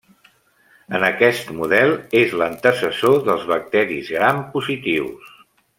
[0.99, 1.93] En aquest model
[2.23, 5.33] és l'antecessor dels bacteris gram positius.